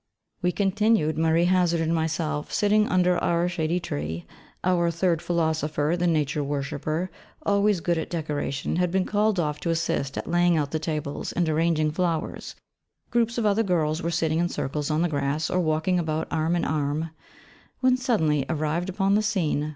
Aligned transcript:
We 0.41 0.51
continued, 0.51 1.15
Marie 1.15 1.45
Hazard 1.45 1.79
and 1.79 1.93
myself, 1.93 2.51
sitting 2.51 2.87
under 2.87 3.19
our 3.19 3.47
shady 3.47 3.79
tree; 3.79 4.25
our 4.63 4.89
third 4.89 5.21
philosopher, 5.21 5.95
the 5.95 6.07
Nature 6.07 6.43
worshipper, 6.43 7.11
always 7.45 7.81
good 7.81 7.99
at 7.99 8.09
decoration, 8.09 8.77
had 8.77 8.89
been 8.89 9.05
called 9.05 9.39
off 9.39 9.59
to 9.59 9.69
assist 9.69 10.17
at 10.17 10.25
laying 10.27 10.57
out 10.57 10.71
the 10.71 10.79
tables, 10.79 11.33
and 11.33 11.47
arranging 11.47 11.91
flowers; 11.91 12.55
groups 13.11 13.37
of 13.37 13.45
other 13.45 13.61
girls 13.61 14.01
were 14.01 14.09
sitting 14.09 14.39
in 14.39 14.49
circles 14.49 14.89
on 14.89 15.03
the 15.03 15.07
grass 15.07 15.51
or 15.51 15.59
walking 15.59 15.99
about 15.99 16.27
arm 16.31 16.55
in 16.55 16.65
arm, 16.65 17.11
when 17.81 17.95
suddenly 17.95 18.43
arrived 18.49 18.89
upon 18.89 19.13
the 19.13 19.21
scene 19.21 19.63
M. 19.65 19.69